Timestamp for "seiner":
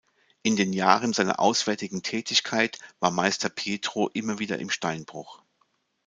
1.13-1.39